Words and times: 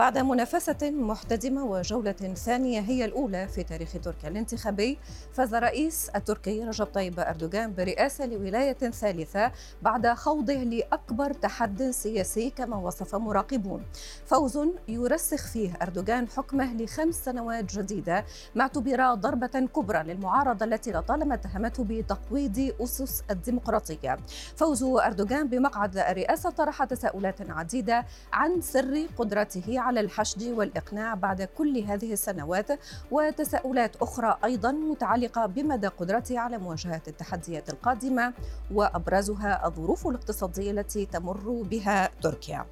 بعد 0.00 0.18
منافسة 0.18 0.90
محتدمة 0.90 1.64
وجولة 1.64 2.12
ثانية 2.12 2.80
هي 2.80 3.04
الأولى 3.04 3.48
في 3.48 3.62
تاريخ 3.62 3.92
تركيا 4.02 4.28
الانتخابي 4.28 4.98
فاز 5.32 5.54
الرئيس 5.54 6.08
التركي 6.16 6.64
رجب 6.64 6.86
طيب 6.86 7.20
أردوغان 7.20 7.74
برئاسة 7.74 8.26
لولاية 8.26 8.72
ثالثة 8.72 9.52
بعد 9.82 10.06
خوضه 10.06 10.54
لأكبر 10.54 11.32
تحد 11.32 11.82
سياسي 11.82 12.50
كما 12.50 12.76
وصف 12.76 13.14
مراقبون. 13.14 13.82
فوز 14.26 14.58
يرسخ 14.88 15.46
فيه 15.46 15.72
أردوغان 15.82 16.28
حكمه 16.28 16.74
لخمس 16.74 17.24
سنوات 17.24 17.78
جديدة 17.78 18.24
ما 18.54 18.62
اعتبر 18.62 19.14
ضربة 19.14 19.68
كبرى 19.74 20.02
للمعارضة 20.02 20.64
التي 20.64 20.92
لطالما 20.92 21.34
اتهمته 21.34 21.84
بتقويض 21.88 22.74
أسس 22.80 23.22
الديمقراطية. 23.30 24.16
فوز 24.56 24.82
أردوغان 24.82 25.48
بمقعد 25.48 25.98
الرئاسة 25.98 26.50
طرح 26.50 26.84
تساؤلات 26.84 27.50
عديدة 27.50 28.06
عن 28.32 28.60
سر 28.60 29.06
قدرته 29.18 29.80
على 29.80 29.89
الحشد 29.98 30.42
والإقناع 30.42 31.14
بعد 31.14 31.42
كل 31.42 31.78
هذه 31.78 32.12
السنوات 32.12 32.68
وتساؤلات 33.10 33.96
أخرى 33.96 34.38
أيضا 34.44 34.72
متعلقة 34.72 35.46
بمدى 35.46 35.86
قدرته 35.86 36.38
على 36.38 36.58
مواجهة 36.58 37.02
التحديات 37.08 37.70
القادمة 37.70 38.32
وأبرزها 38.74 39.66
الظروف 39.66 40.06
الاقتصادية 40.06 40.70
التي 40.70 41.06
تمر 41.06 41.62
بها 41.70 42.10
تركيا. 42.22 42.66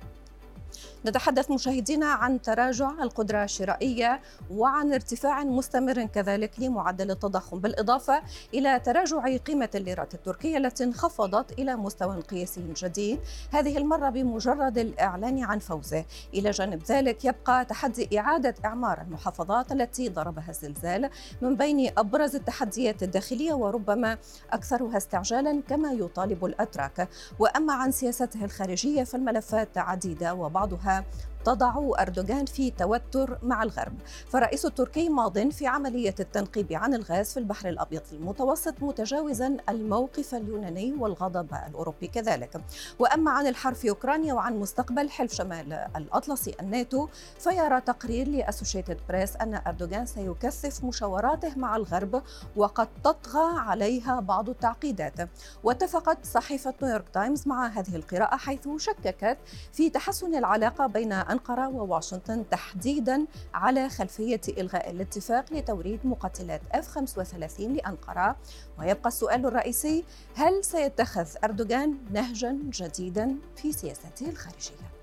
نتحدث 1.07 1.51
مشاهدينا 1.51 2.07
عن 2.07 2.43
تراجع 2.43 2.91
القدرة 3.03 3.45
الشرائية 3.45 4.21
وعن 4.51 4.93
ارتفاع 4.93 5.45
مستمر 5.45 6.05
كذلك 6.05 6.61
لمعدل 6.61 7.11
التضخم 7.11 7.59
بالإضافة 7.59 8.23
إلى 8.55 8.81
تراجع 8.81 9.37
قيمة 9.37 9.69
الليرة 9.75 10.09
التركية 10.15 10.57
التي 10.57 10.85
انخفضت 10.85 11.53
إلى 11.53 11.77
مستوى 11.77 12.20
قياسي 12.20 12.73
جديد. 12.77 13.20
هذه 13.53 13.79
المرة 13.79 14.11
بمجرد 14.11 14.79
الإعلان 14.79 15.45
عن 15.45 15.59
فوزه. 15.59 16.05
إلى 16.35 16.51
جانب 16.51 16.83
ذلك 16.89 17.25
يبقى 17.25 17.65
تحدي 17.65 18.19
إعادة 18.19 18.55
إعمار 18.65 19.01
المحافظات 19.01 19.73
التي 19.73 20.09
ضربها 20.09 20.51
الزلزال 20.51 21.11
من 21.42 21.57
بين 21.57 21.92
أبرز 21.98 22.35
التحديات 22.35 23.03
الداخلية 23.03 23.53
وربما 23.55 24.19
أكثرها 24.53 24.97
استعجالا 24.97 25.63
كما 25.69 25.92
يطالب 25.92 26.45
الأتراك. 26.45 27.09
وأما 27.39 27.73
عن 27.73 27.92
سياسته 27.92 28.45
الخارجية 28.45 29.05
فالملفات 29.05 29.79
عديدة 29.79 30.35
وبعضها 30.67 31.03
تضع 31.49 31.91
أردوغان 32.01 32.45
في 32.45 32.71
توتر 32.71 33.39
مع 33.43 33.63
الغرب. 33.63 33.93
فالرئيس 34.29 34.67
التركي 34.67 35.09
ماض 35.09 35.49
في 35.51 35.67
عملية 35.67 36.15
التنقيب 36.21 36.73
عن 36.73 36.95
الغاز 36.95 37.33
في 37.33 37.37
البحر 37.37 37.69
الأبيض 37.69 38.03
المتوسط 38.13 38.75
متجاوزا 38.83 39.57
الموقف 39.69 40.35
اليوناني 40.35 40.93
والغضب 40.99 41.55
الأوروبي 41.69 42.07
كذلك. 42.07 42.61
وأما 42.99 43.31
عن 43.31 43.47
الحرب 43.47 43.75
في 43.75 43.91
أوكرانيا 43.91 44.35
وعن 44.35 44.57
مستقبل 44.57 45.11
حلف 45.11 45.35
شمال 45.35 45.73
الأطلسي 45.73 46.55
الناتو 46.61 47.09
فيرى 47.39 47.81
تقرير 47.81 48.29
لأسوشيتد 48.29 48.99
بريس 49.09 49.37
أن 49.37 49.61
أردوغان 49.67 50.07
سيكثف 50.07 50.85
مشاوراته 50.85 51.59
مع 51.59 51.77
الغرب 51.77 52.23
وقد 52.57 52.89
تطغى 53.05 53.59
عليها 53.59 54.21
بعض 54.21 54.49
التعقيدات. 54.49 55.29
واتفقت 55.65 56.27
صحيفة 56.27 56.75
نيويورك 56.83 57.09
تايمز 57.09 57.49
مع 57.49 57.67
هذه 57.67 57.97
القراءة 57.97 58.37
حيث 58.37 58.69
شككت 58.77 59.39
في 59.73 59.91
تحسن 59.91 60.35
العلاقة 60.35 60.87
بين 60.87 61.13
أنقرة 61.39 61.69
وواشنطن 61.69 62.48
تحديدا 62.50 63.27
على 63.55 63.89
خلفية 63.89 64.41
إلغاء 64.48 64.91
الاتفاق 64.91 65.53
لتوريد 65.53 66.00
مقاتلات 66.05 66.61
F-35 66.75 67.61
لأنقرة 67.61 68.36
ويبقى 68.78 69.08
السؤال 69.08 69.47
الرئيسي 69.47 70.05
هل 70.34 70.64
سيتخذ 70.64 71.29
أردوغان 71.45 71.98
نهجا 72.11 72.58
جديدا 72.64 73.36
في 73.57 73.73
سياسته 73.73 74.29
الخارجية؟ 74.29 74.98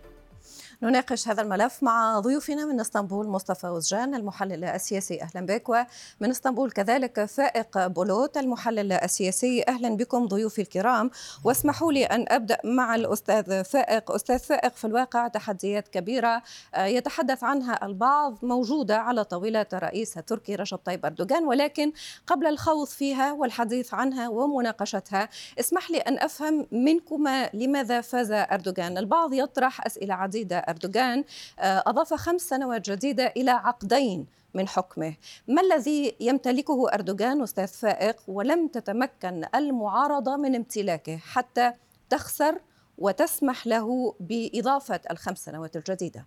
نناقش 0.84 1.28
هذا 1.28 1.42
الملف 1.42 1.84
مع 1.84 2.20
ضيوفنا 2.20 2.66
من 2.66 2.80
إسطنبول 2.80 3.28
مصطفى 3.28 3.68
أوزجان 3.68 4.16
المحلل 4.16 4.64
السياسي. 4.64 5.22
أهلا 5.22 5.46
بك. 5.46 5.70
ومن 5.70 6.30
إسطنبول 6.30 6.72
كذلك 6.72 7.26
فائق 7.26 7.88
بولوت 7.88 8.38
المحلل 8.38 8.92
السياسي. 8.92 9.64
أهلا 9.68 9.98
بكم 9.98 10.26
ضيوفي 10.28 10.62
الكرام. 10.62 11.12
واسمحوا 11.44 11.92
لي 11.92 12.06
أن 12.06 12.26
أبدأ 12.30 12.58
مع 12.64 12.96
الأستاذ 12.96 13.64
فائق. 13.64 14.12
أستاذ 14.12 14.40
فائق 14.40 14.76
في 14.76 14.88
الواقع 14.88 15.28
تحديات 15.28 15.88
كبيرة 15.88 16.42
آه، 16.76 16.86
يتحدث 16.86 17.44
عنها 17.44 17.86
البعض 17.86 18.38
موجودة 18.44 18.98
على 18.98 19.24
طاولة 19.24 19.66
الرئيس 19.74 20.18
التركي 20.18 20.56
رجب 20.56 20.78
طيب 20.78 21.06
أردوغان. 21.06 21.46
ولكن 21.46 21.92
قبل 22.28 22.48
الخوض 22.48 22.88
فيها 22.88 23.32
والحديث 23.32 23.94
عنها 23.94 24.30
ومناقشتها 24.30 25.30
اسمح 25.60 25.92
لي 25.92 25.98
أن 25.98 26.20
أفهم 26.20 26.68
منكما 26.72 27.50
لماذا 27.54 28.02
فاز 28.02 28.32
أردوغان. 28.32 28.98
البعض 28.98 29.34
يطرح 29.34 29.86
أسئلة 29.86 30.14
عديدة 30.14 30.65
أردوغان 30.70 31.24
آه، 31.60 31.84
أضاف 31.88 32.14
خمس 32.14 32.42
سنوات 32.42 32.90
جديدة 32.90 33.34
إلى 33.38 33.52
عقدين 33.52 34.26
من 34.54 34.68
حكمه. 34.68 35.16
ما 35.48 35.62
الذي 35.62 36.16
يمتلكه 36.20 36.94
أردوغان 36.94 37.42
أستاذ 37.42 37.68
فائق 37.68 38.16
ولم 38.28 38.68
تتمكن 38.68 39.46
المعارضة 39.56 40.38
من 40.38 40.56
امتلاكه 40.56 41.18
حتى 41.18 41.74
تخسر 42.10 42.60
وتسمح 42.98 43.68
له 43.68 44.16
بإضافة 44.20 45.00
الخمس 45.12 45.46
سنوات 45.46 45.76
الجديدة؟ 45.76 46.26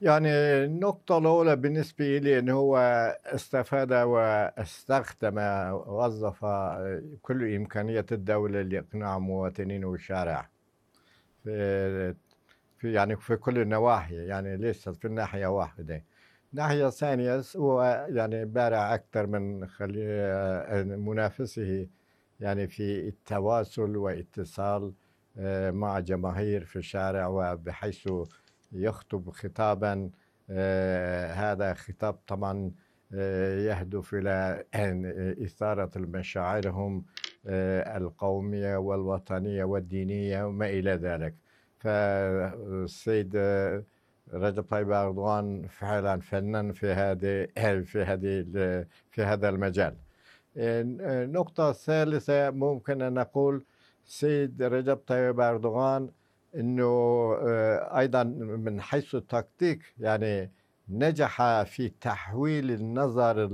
يعني 0.00 0.28
النقطة 0.64 1.18
الأولى 1.18 1.56
بالنسبة 1.56 2.18
لي 2.18 2.38
أنه 2.38 2.52
هو 2.52 2.76
استفاد 3.26 3.92
واستخدم 3.92 5.38
ووظف 5.38 6.44
كل 7.22 7.54
إمكانية 7.54 8.06
الدولة 8.12 8.62
لإقناع 8.62 9.18
مواطنين 9.18 9.84
والشارع 9.84 10.48
في 11.48 12.14
في 12.78 12.92
يعني 12.92 13.16
في 13.16 13.36
كل 13.36 13.58
النواحي 13.58 14.14
يعني 14.14 14.56
ليس 14.56 14.88
في 14.88 15.04
الناحية 15.04 15.46
واحدة؟ 15.46 16.04
ناحية 16.52 16.90
ثانية 16.90 17.42
هو 17.56 18.06
يعني 18.10 18.44
بارع 18.44 18.94
أكثر 18.94 19.26
من 19.26 19.66
منافسه 21.04 21.86
يعني 22.40 22.68
في 22.68 23.08
التواصل 23.08 23.96
واتصال 23.96 24.92
آه، 25.38 25.70
مع 25.70 26.00
جماهير 26.00 26.64
في 26.64 26.76
الشارع 26.76 27.26
وبحيث 27.26 28.08
يخطب 28.72 29.30
خطابا 29.30 30.10
آه، 30.50 31.32
هذا 31.32 31.74
خطاب 31.74 32.14
طبعا 32.26 32.72
آه، 33.14 33.58
يهدف 33.58 34.14
إلى 34.14 34.64
إثارة 35.44 35.90
مشاعرهم 35.96 37.04
القومية 37.46 38.76
والوطنية 38.76 39.64
والدينية 39.64 40.44
وما 40.44 40.66
إلى 40.68 40.90
ذلك. 40.90 41.34
فالسيد 41.78 43.32
آه، 43.36 43.82
رجب 44.32 44.62
طيب 44.62 44.90
أردوغان 44.90 45.66
فعلا 45.68 46.20
فنان 46.20 46.72
في 46.72 46.86
هذه 46.86 47.46
في 47.90 48.02
هذه 48.02 48.44
في 49.10 49.22
هذا 49.22 49.48
المجال. 49.48 49.96
النقطة 50.56 51.70
الثالثة 51.70 52.50
ممكن 52.50 53.02
أن 53.02 53.14
نقول 53.14 53.64
سيد 54.04 54.62
رجب 54.62 54.96
طيب 54.96 55.40
أردوغان 55.40 56.10
أنه 56.54 56.84
آه، 57.42 57.98
أيضا 57.98 58.22
من 58.24 58.80
حيث 58.80 59.14
التكتيك 59.14 59.82
يعني 59.98 60.50
نجح 60.88 61.62
في 61.62 61.88
تحويل 62.00 62.70
النظر 62.70 63.48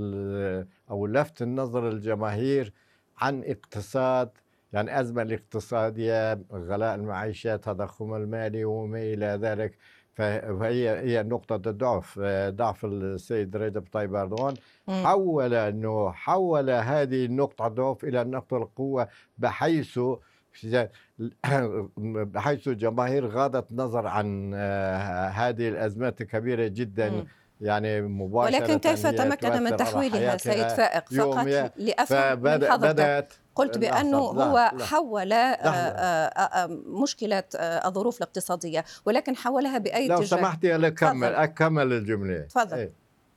أو 0.89 1.07
لفت 1.07 1.41
النظر 1.41 1.89
الجماهير 1.89 2.73
عن 3.17 3.43
اقتصاد 3.45 4.29
يعني 4.73 4.99
أزمة 4.99 5.21
الاقتصادية 5.21 6.33
غلاء 6.53 6.95
المعيشة 6.95 7.55
تضخم 7.55 8.13
المالي 8.15 8.65
وما 8.65 8.99
إلى 8.99 9.25
ذلك. 9.25 9.77
فهي 10.13 10.89
هي 10.89 11.23
نقطة 11.23 11.69
الضعف 11.69 12.19
ضعف 12.49 12.85
السيد 12.85 13.57
رجب 13.57 13.83
طيب 13.91 14.15
أردوغان. 14.15 14.53
حول 14.89 15.53
أنه 15.53 16.11
حول 16.11 16.69
هذه 16.69 17.25
النقطة 17.25 17.67
الضعف 17.67 18.03
إلى 18.03 18.23
نقطة 18.23 18.57
القوة 18.57 19.07
بحيث 19.37 19.99
بحيث 22.33 22.67
الجماهير 22.67 23.27
غاضت 23.27 23.71
نظر 23.71 24.07
عن 24.07 24.51
آه، 24.55 25.27
هذه 25.27 25.69
الأزمات 25.69 26.21
الكبيرة 26.21 26.67
جدا. 26.67 27.09
م. 27.09 27.25
يعني 27.61 28.01
مباشرة 28.01 28.59
ولكن 28.59 28.79
كيف 28.79 29.07
تمكن 29.07 29.63
من 29.63 29.77
تحويلها 29.77 30.37
سيد 30.37 30.67
فائق 30.67 31.09
فقط 31.09 31.71
لأفهم 31.77 32.39
من 32.39 32.65
حضرتك. 32.65 33.27
قلت 33.55 33.77
بأنه 33.77 34.17
هو 34.17 34.71
حول 34.81 35.33
آه، 35.33 35.37
آه، 35.37 36.27
آه، 36.27 36.67
مشكلة 36.85 37.43
الظروف 37.55 38.17
الاقتصادية 38.17 38.85
ولكن 39.05 39.35
حولها 39.35 39.77
بأي 39.77 40.07
لو 40.07 40.23
سمحتي 40.23 40.75
أكمل 40.75 41.35
أكمل 41.35 41.93
الجملة. 41.93 42.39
تفضل. 42.39 42.77
إيه، 42.77 42.91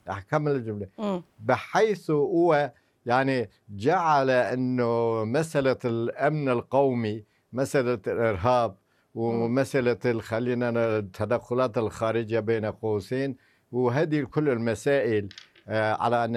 أكمل 0.09 0.53
الجملة. 0.53 0.87
م. 0.99 1.21
بحيث 1.41 2.11
هو 2.11 2.73
يعني 3.07 3.51
جعل 3.71 4.31
أنه 4.31 5.25
مسألة 5.25 5.77
الأمن 5.85 6.49
القومي 6.49 7.25
مسألة 7.53 7.99
الإرهاب 8.07 8.77
ومسألة 9.15 10.21
خلينا 10.21 10.69
التدخلات 10.99 11.79
الخارجية 11.79 12.41
بين 12.41 12.65
قوسين 12.67 13.37
وهذه 13.73 14.23
كل 14.23 14.49
المسائل 14.49 15.29
آه، 15.69 16.03
على 16.03 16.25
أن 16.25 16.37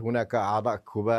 هناك 0.00 0.34
أعضاء 0.34 0.76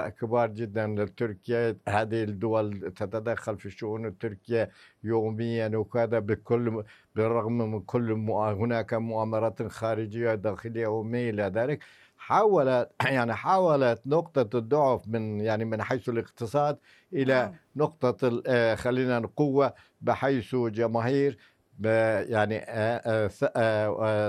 كبار 0.09 0.49
جدا 0.49 0.87
لتركيا 0.87 1.77
هذه 1.87 2.23
الدول 2.23 2.91
تتدخل 2.95 3.57
في 3.57 3.69
شؤون 3.69 4.17
تركيا 4.17 4.69
يوميا 5.03 5.71
وكذا 5.75 6.19
بكل 6.19 6.83
بالرغم 7.15 7.57
من 7.57 7.81
كل 7.81 8.11
هناك 8.29 8.93
مؤامرات 8.93 9.67
خارجية 9.67 10.35
داخلية 10.35 10.87
وما 10.87 11.29
إلى 11.29 11.43
ذلك 11.43 11.83
حاولت 12.17 12.89
يعني 13.05 13.33
حاولت 13.33 14.01
نقطة 14.05 14.57
الضعف 14.57 15.07
من 15.07 15.41
يعني 15.41 15.65
من 15.65 15.83
حيث 15.83 16.09
الاقتصاد 16.09 16.77
إلى 17.13 17.33
نعم. 17.33 17.55
نقطة 17.75 18.41
آه، 18.47 18.75
خلينا 18.75 19.17
القوة 19.17 19.73
بحيث 20.01 20.55
جماهير 20.55 21.37
يعني 21.85 22.65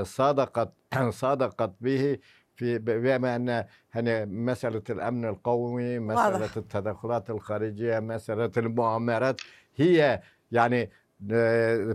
صادقت 0.04 0.72
صادقت 1.10 1.74
به 1.80 2.18
في 2.56 2.78
بما 2.78 3.36
أن 3.36 3.64
يعني 3.94 4.26
مسألة 4.26 4.82
الأمن 4.90 5.24
القومي 5.24 5.98
مسألة 5.98 6.32
واضح. 6.32 6.56
التدخلات 6.56 7.30
الخارجية 7.30 7.98
مسألة 8.00 8.50
المؤامرات 8.56 9.40
هي 9.76 10.20
يعني 10.52 10.90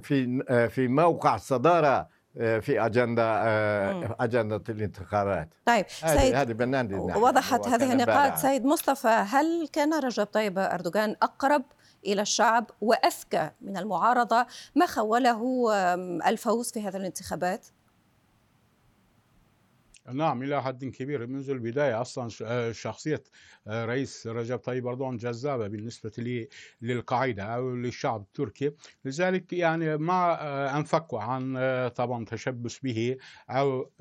في 0.04 0.44
في 0.69 0.88
موقع 0.88 1.38
صدارة 1.38 2.09
في 2.38 2.86
أجندة 2.86 3.24
أجندة 4.19 4.63
الانتخابات. 4.69 5.50
طيب 5.66 5.86
سيد 5.89 6.36
هذه 6.36 6.51
بنان 6.51 6.94
وضحت 6.94 7.68
هذه 7.68 7.92
النقاط. 7.92 8.36
سيد 8.36 8.66
مصطفى 8.66 9.07
هل 9.07 9.69
كان 9.74 9.94
رجب 9.94 10.25
طيب 10.25 10.60
أردوغان 10.60 11.16
أقرب 11.22 11.63
إلى 12.06 12.22
الشعب 12.22 12.69
واذكى 12.81 13.50
من 13.62 13.78
المعارضة؟ 13.78 14.45
ما 14.75 14.86
خوله 14.86 15.69
الفوز 16.28 16.72
في 16.72 16.88
هذه 16.88 16.98
الانتخابات؟ 16.98 17.68
نعم 20.13 20.44
إلى 20.44 20.63
حد 20.63 20.86
كبير. 20.86 21.27
منذ 21.27 21.50
البداية 21.50 22.01
أصلا 22.01 22.30
آه، 22.42 22.71
شخصية 22.71 23.24
آه، 23.68 23.86
رئيس 23.86 24.27
رجب 24.27 24.57
طيب 24.57 24.88
أردوغان 24.88 25.18
جذابة 25.18 25.68
بالنسبة 25.68 26.12
للقاعدة 26.81 27.44
أو 27.44 27.75
للشعب 27.75 28.21
التركي. 28.21 28.71
لذلك 29.06 29.54
يعني 29.54 29.98
ما 29.98 30.42
آه، 30.42 30.77
أنفكوا 30.77 31.19
عن 31.19 31.57
طبعا 31.95 32.25
تشبث 32.25 32.80
به 32.80 33.18
أو 33.50 33.92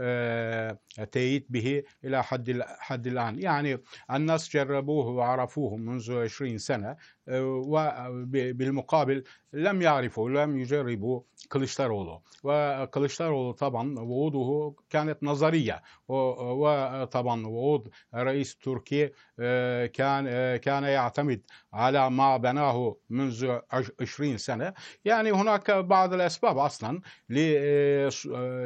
تأييد 1.12 1.46
به 1.50 1.82
إلى 2.04 2.24
حد 2.24 2.62
حد 2.78 3.06
الآن. 3.06 3.38
يعني 3.38 3.78
الناس 4.10 4.50
جربوه 4.56 5.06
وعرفوه 5.06 5.76
منذ 5.76 6.12
20 6.12 6.58
سنة. 6.58 6.96
وبالمقابل 7.28 9.25
لم 9.52 9.82
يعرفوا 9.82 10.31
لم 10.31 10.58
يجربوا 10.58 11.20
كليشتارولو 11.49 12.23
وكليشتارولو 12.44 13.52
طبعا 13.52 13.99
وعوده 13.99 14.75
كانت 14.90 15.23
نظرية. 15.23 15.82
وطبعا 16.08 17.46
وعود 17.46 17.88
رئيس 18.14 18.56
تركيا 18.56 19.12
آه، 19.38 19.87
كان 19.87 20.26
آه، 20.28 20.56
كان 20.56 20.84
يعتمد 20.84 21.43
على 21.73 22.11
ما 22.11 22.37
بناه 22.37 22.96
منذ 23.11 23.58
20 24.00 24.38
سنة. 24.38 24.73
يعني 25.05 25.32
هناك 25.32 25.70
بعض 25.70 26.14
الأسباب 26.14 26.58
أصلا 26.58 27.00
آه، 27.37 28.11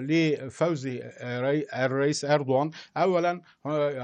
لفوز 0.01 0.89
الرئيس 1.73 2.25
أردوغان. 2.25 2.71
أولا 2.97 3.41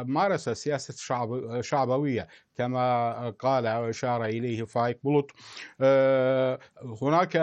مارس 0.06 0.48
سياسة 0.48 0.94
شعب 0.98 1.60
شعبوية. 1.60 2.28
كما 2.58 3.30
قال 3.30 3.68
وأشار 3.68 4.24
إليه 4.24 4.64
فايك 4.64 4.98
بولوت 5.04 5.30
هناك 7.02 7.36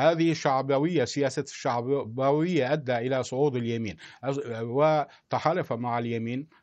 هذه 0.00 0.30
الشعبوية 0.30 1.04
سياسة 1.04 1.42
الشعبوية 1.42 2.72
أدى 2.72 2.96
إلى 2.96 3.22
صعود 3.22 3.56
اليمين 3.56 3.96
وتحالف 4.62 5.72
مع 5.72 5.98
اليمين 5.98 6.40
آه، 6.40 6.59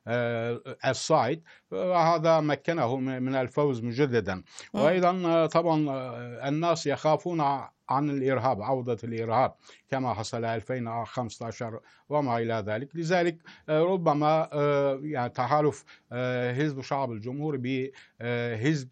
الصاعد 0.86 1.42
وهذا 1.72 2.40
مكنه 2.40 2.96
من 2.98 3.36
الفوز 3.36 3.84
مجددا. 3.84 4.44
وأيضا 4.74 5.46
طبعا 5.46 5.90
آه، 5.90 6.48
الناس 6.50 6.88
يخافون 6.88 7.42
عن 7.90 8.10
الإرهاب 8.10 8.62
عودة 8.62 8.98
الإرهاب 9.04 9.54
كما 9.90 10.14
حصل 10.14 10.46
2015 10.46 11.80
وما 12.10 12.38
إلى 12.38 12.64
ذلك. 12.68 12.96
لذلك 12.96 13.38
آه، 13.70 13.84
ربما 13.84 14.50
آه، 14.54 15.00
يعني 15.04 15.30
تحالف 15.30 15.84
آه، 16.12 16.54
حزب 16.54 16.82
شعب 16.82 17.12
الجمهور 17.12 17.58
بحزب 17.58 18.90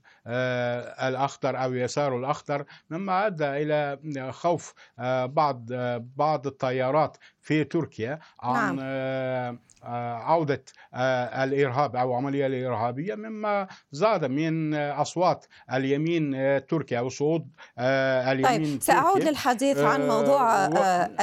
الأخضر 1.08 1.64
أو 1.64 1.74
يسار 1.74 2.18
الأخضر 2.18 2.66
مما 2.90 3.28
أدى 3.28 3.46
إلى 3.46 4.00
خوف 4.32 4.74
بعض 5.26 5.66
بعض 6.16 6.48
التيارات 6.48 7.18
في 7.46 7.64
تركيا 7.64 8.20
عن 8.42 8.76
نعم. 8.76 9.60
عودة 10.22 10.64
الإرهاب 11.44 11.96
أو 11.96 12.14
عملية 12.14 12.46
الإرهابية 12.46 13.16
مما 13.16 13.68
زاد 13.92 14.26
من 14.26 14.76
أصوات 14.76 15.46
اليمين 15.74 16.36
التركي 16.36 16.98
أو 16.98 17.10
صعود 17.10 17.48
اليمين 17.80 18.72
طيب 18.72 18.82
سأعود 18.82 19.24
للحديث 19.24 19.78
عن 19.78 20.08
موضوع 20.08 20.66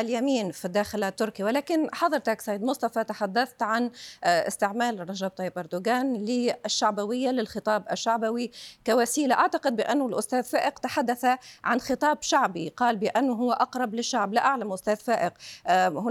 اليمين 0.01 0.51
في 0.53 0.65
الداخل 0.65 1.05
التركي 1.05 1.45
ولكن 1.45 1.89
حضرتك 1.93 2.41
سيد 2.41 2.63
مصطفى 2.63 3.05
تحدثت 3.05 3.63
عن 3.63 3.91
استعمال 4.25 5.11
رجب 5.11 5.29
طيب 5.29 5.59
أردوغان 5.59 6.15
للشعبوية 6.15 7.31
للخطاب 7.31 7.85
الشعبوي 7.93 8.51
كوسيلة 8.87 9.35
أعتقد 9.35 9.77
بأنه 9.77 10.07
الأستاذ 10.07 10.43
فائق 10.43 10.79
تحدث 10.79 11.27
عن 11.65 11.81
خطاب 11.81 12.23
شعبي 12.23 12.69
قال 12.69 12.97
بأنه 12.97 13.33
هو 13.33 13.53
أقرب 13.53 13.95
للشعب 13.95 14.33
لا 14.35 14.45
أعلم 14.45 14.73
أستاذ 14.73 14.97
فائق 14.97 15.33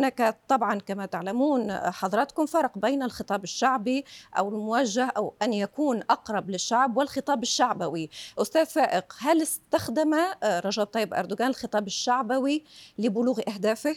هناك 0.01 0.38
طبعا 0.48 0.80
كما 0.80 1.06
تعلمون 1.06 1.71
حضراتكم 1.71 2.45
فرق 2.45 2.77
بين 2.77 3.03
الخطاب 3.03 3.44
الشعبي 3.44 4.06
أو 4.38 4.50
الموجه 4.50 5.06
أو 5.18 5.33
أن 5.42 5.53
يكون 5.53 6.03
أقرب 6.09 6.50
للشعب 6.50 6.98
والخطاب 6.98 7.44
الشعبوي 7.44 8.09
أستاذ 8.38 8.65
فائق 8.65 9.13
هل 9.19 9.42
استخدم 9.42 10.15
رجب 10.44 10.83
طيب 10.83 11.13
أردوغان 11.13 11.50
الخطاب 11.50 11.88
الشعبوي 11.88 12.63
لبلوغ 12.98 13.39
أهدافه؟ 13.48 13.95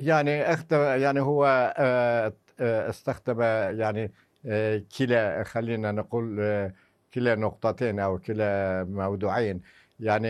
يعني 0.00 0.30
يعني 0.72 1.20
هو 1.20 1.74
آه، 1.76 2.32
آه، 2.60 2.90
استخدم 2.90 3.40
يعني 3.80 4.12
آه، 4.46 4.82
كلا 4.98 5.44
خلينا 5.44 5.92
نقول 5.92 6.36
كلا 7.14 7.34
نقطتين 7.34 8.00
أو 8.00 8.18
كلا 8.18 8.84
موضوعين 8.90 9.60
يعني 10.00 10.28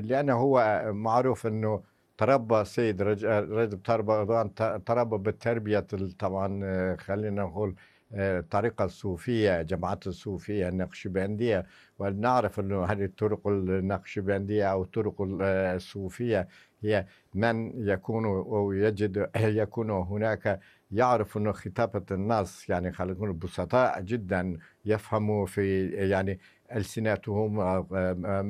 لأنه 0.00 0.34
هو 0.34 0.82
معروف 0.92 1.46
إنه 1.46 1.82
تربى 2.18 2.60
السيد 2.60 3.02
رجب 3.02 3.80
طيب 3.84 4.10
أردوغان 4.10 4.54
تربى 4.84 5.18
بالتربية 5.18 5.86
طبعا 6.18 6.96
خلينا 6.96 7.42
نقول 7.42 7.74
الطريقة 8.14 8.84
الصوفية 8.84 9.62
جماعات 9.62 10.06
الصوفية 10.06 10.68
النقشبندية. 10.68 11.66
ونعرف 11.98 12.60
أنه 12.60 12.84
هذه 12.84 13.04
الطرق 13.04 13.48
النقشبندية 13.48 14.72
أو 14.72 14.82
الطرق 14.82 15.14
الصوفية 15.40 16.48
هي 16.82 17.06
من 17.34 17.88
يكون 17.88 18.24
أو 18.24 18.72
يجد 18.72 19.30
يكون 19.36 19.90
هناك. 19.90 20.60
يعرف 20.90 21.36
أنه 21.36 21.52
خطابة 21.52 22.04
الناس 22.10 22.70
يعني 22.70 22.92
خلينا 22.92 23.14
نقول 23.14 23.32
بسطاء 23.32 24.00
جدا 24.00 24.58
يفهموا 24.84 25.46
في 25.46 25.86
يعني 25.88 26.40
ألسنتهم 26.76 27.56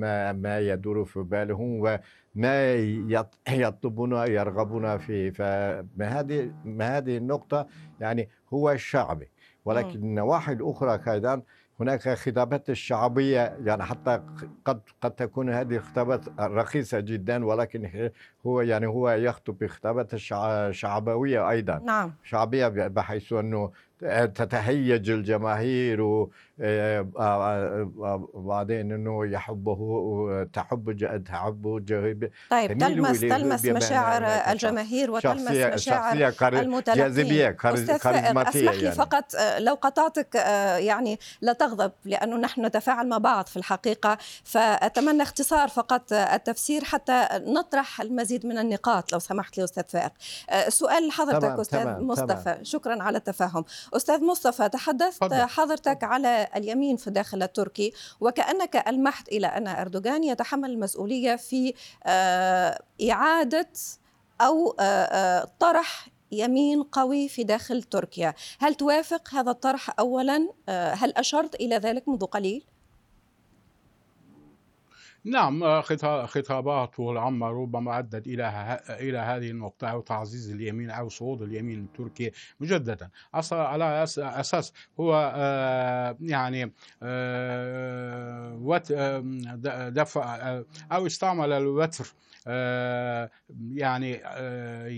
ما 0.01 0.33
ما 0.33 0.59
يدور 0.59 1.05
في 1.05 1.21
بالهم 1.21 1.81
وما 2.37 2.75
يطلبون 3.49 4.13
يرغبون 4.13 4.99
فيه 4.99 5.31
فما 5.31 6.21
هذه 6.21 6.53
ما 6.65 6.99
هذه 6.99 7.17
النقطة 7.17 7.67
يعني 8.01 8.29
هو 8.53 8.71
الشعبي. 8.71 9.29
ولكن 9.65 9.99
النواحي 9.99 10.53
الأخرى 10.53 11.13
أيضا 11.13 11.43
هناك 11.81 12.09
خطابات 12.09 12.71
الشعبية 12.71 13.57
يعني 13.65 13.83
حتى 13.83 14.23
قد 14.65 14.81
قد 15.01 15.11
تكون 15.11 15.51
هذه 15.51 15.77
الخطابات 15.77 16.29
رخيصة 16.41 17.01
جدا 17.01 17.45
ولكن 17.45 18.11
هو 18.47 18.61
يعني 18.61 18.87
هو 18.87 19.11
يخطب 19.11 19.59
بخطابات 19.59 20.15
الشعبوية 20.15 21.51
أيضا. 21.51 21.79
نعم. 21.79 22.13
شعبية 22.25 22.69
بحيث 22.69 23.33
أنه 23.33 23.71
تتهيج 24.35 25.11
الجماهير 25.11 26.01
وبعدين 28.35 28.93
إنه 28.93 29.27
يحبه 29.27 29.79
تحب 30.53 31.23
تحب 31.27 32.31
طيب 32.51 32.79
تلمس 32.79 33.21
تلمس 33.21 33.65
مشاعر 33.65 34.25
الجماهير 34.25 35.11
وتلمس 35.11 35.51
مشاعر 35.51 36.17
جاذبية 36.17 37.51
كاريزماتية 37.51 38.01
اسمح 38.49 38.55
لي 38.55 38.83
يعني. 38.83 38.95
فقط 38.95 39.25
لو 39.59 39.75
قطعتك 39.75 40.35
يعني 40.79 41.19
لا 41.41 41.53
تغضب 41.53 41.93
لأنه 42.05 42.37
نحن 42.37 42.67
نتفاعل 42.67 43.09
مع 43.09 43.19
بعض 43.19 43.47
في 43.47 43.57
الحقيقة. 43.57 44.19
فأتمنى 44.45 45.23
اختصار 45.23 45.69
فقط 45.69 46.13
التفسير 46.13 46.85
حتى 46.85 47.29
نطرح 47.33 48.01
المزيد 48.01 48.47
من 48.47 48.59
النقاط 48.59 49.13
لو 49.13 49.19
سمحت 49.19 49.59
لي 49.59 49.65
أستاذ 49.65 49.85
فائق 49.89 50.11
سؤال 50.69 51.09
لحضرتك 51.09 51.61
أستاذ 51.61 51.83
تمام 51.83 52.07
مصطفى. 52.07 52.43
تمام. 52.45 52.65
شكرا 52.65 53.03
على 53.03 53.19
التفاهم. 53.19 53.65
أستاذ 53.97 54.25
مصطفى 54.25 54.69
تحدثت 54.69 55.25
فضل. 55.25 55.43
حضرتك 55.43 56.05
على 56.05 56.49
اليمين 56.57 56.97
في 56.97 57.09
الداخل 57.09 57.43
التركي 57.43 57.93
وكأنك 58.21 58.89
ألمحت 58.89 59.29
إلى 59.29 59.47
أن 59.47 59.67
أردوغان 59.67 60.25
يتحمل 60.25 60.71
المسؤولية 60.71 61.37
في 61.37 61.75
آه، 62.05 62.83
إعادة 63.11 63.71
أو 64.41 64.77
آه، 64.81 64.83
آه، 64.83 65.49
طرح 65.59 66.09
يمين 66.33 66.83
قوي 66.83 67.29
في 67.29 67.45
داخل 67.45 67.83
تركيا 67.83 68.35
هل 68.59 68.75
توافق 68.75 69.35
هذا 69.35 69.51
الطرح 69.51 69.91
أولا 69.99 70.49
هل 70.69 71.13
أشرت 71.13 71.55
إلى 71.55 71.77
ذلك 71.77 72.09
منذ 72.09 72.25
قليل؟ 72.25 72.65
نعم 75.25 75.63
آه، 75.63 75.81
خطاباته 76.27 77.13
العامة 77.13 77.49
ربما 77.49 77.99
أدت 77.99 78.27
إلى 78.27 78.81
إلى 78.91 79.19
هذه 79.19 79.51
النقطة 79.51 79.89
أو 79.89 80.01
تعزيز 80.01 80.51
اليمين 80.51 80.91
أو 80.91 81.09
صعود 81.09 81.43
اليمين 81.43 81.81
التركي 81.85 82.31
مجددا. 82.61 83.11
على 83.53 84.05
أساس 84.19 84.73
هو 85.01 85.33
آه، 85.37 86.17
يعني 86.21 86.73
آه، 87.03 88.79
دفع 89.89 90.55
أو 90.93 91.07
استعمل 91.07 91.53
الوتر 91.53 92.15
يعني 93.73 94.23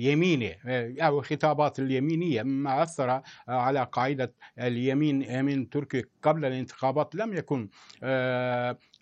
يميني 0.05 0.59
أو 1.07 1.19
الخطابات 1.19 1.79
اليمينية 1.79 2.43
مما 2.43 2.83
أثر 2.83 3.23
على 3.49 3.89
قاعدة 3.93 4.35
اليمين 4.59 5.23
يمين 5.23 5.71
تركي 5.71 6.05
قبل 6.23 6.45
الانتخابات 6.45 7.15
لم 7.15 7.35
يكن 7.35 7.69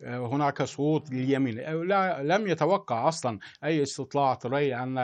هناك 0.02 0.62
صوت 0.62 1.10
لليمين. 1.10 1.54
لا 1.88 2.22
لم 2.22 2.46
يتوقع 2.46 3.08
أصلا 3.08 3.38
أي 3.64 3.82
استطلاع 3.82 4.38
راي 4.44 4.74
أن 4.74 4.98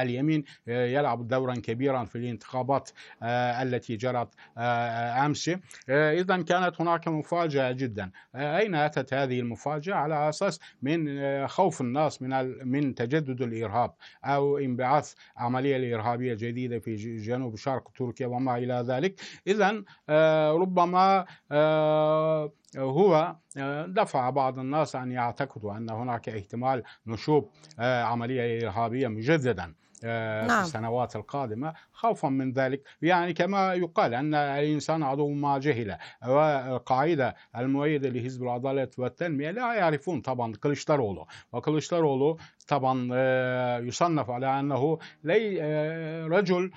اليمين 0.00 0.44
يلعب 0.66 1.28
دورا 1.28 1.54
كبيرا 1.54 2.04
في 2.04 2.18
الانتخابات 2.18 2.90
آه، 3.22 3.62
التي 3.62 3.96
جرت 3.96 4.28
آه، 4.58 5.26
أمس. 5.26 5.48
آه، 5.88 6.12
اذا 6.12 6.42
كانت 6.42 6.80
هناك 6.80 7.08
مفاجأة 7.08 7.72
جدا. 7.72 8.10
أين 8.34 8.74
أتت 8.74 9.14
هذه 9.14 9.40
المفاجأة؟ 9.40 9.94
على 9.94 10.28
أساس 10.28 10.60
من 10.82 11.48
خوف 11.48 11.80
الناس 11.80 12.22
من 12.22 12.68
من 12.68 12.94
تجدد 12.94 13.42
الإرهاب 13.42 13.94
أو 14.24 14.58
انبعاث 14.58 15.14
عملية 15.36 15.96
إرهابية 15.96 16.34
جديدة 16.34 16.78
في 16.78 16.94
جنوب 17.16 17.56
شرق 17.56 17.90
تركيا 17.96 18.26
وما 18.26 18.58
إلى 18.58 18.84
ذلك. 18.88 19.20
اذا 19.46 19.82
ربما 20.54 21.26
هو 22.76 23.36
آه، 23.56 23.86
دفع 23.86 24.30
بعض 24.30 24.58
الناس 24.58 24.96
أن 24.96 25.12
يعتقدوا 25.12 25.76
أن 25.76 25.90
هناك 25.90 26.28
احتمال 26.28 26.82
نشوب 27.06 27.50
آه، 27.78 28.02
عملية 28.02 28.62
إرهابية 28.66 29.08
مجددا. 29.08 29.74
نعم. 30.04 30.48
في 30.48 30.60
السنوات 30.60 31.16
القادمة 31.16 31.74
خوفا 31.92 32.28
من 32.28 32.52
ذلك 32.52 32.82
يعني 33.02 33.32
كما 33.32 33.74
يقال 33.74 34.14
أن 34.14 34.34
الإنسان 34.34 35.02
عدو 35.02 35.28
ما 35.28 35.58
جهل 35.58 35.96
والقاعدة 36.26 37.34
المؤيدة 37.56 38.08
لحزب 38.08 38.42
العدالة 38.42 38.88
والتنمية 38.98 39.50
لا 39.50 39.74
يعرفون 39.74 40.20
طبعا 40.20 40.52
كليشترولو 40.52 41.26
وكليشترولو 41.52 42.38
طبعا 42.68 43.08
آه، 43.12 43.78
يصنف 43.78 44.30
على 44.30 44.60
أنه 44.60 44.98
لي 45.24 45.58
آه، 45.62 46.26
رجل 46.26 46.70